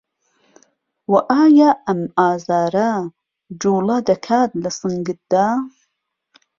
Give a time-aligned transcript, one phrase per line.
[1.11, 2.91] و ئایا ئەم ئازاره
[3.61, 5.45] جووڵه دەکات لە سنگتدا؟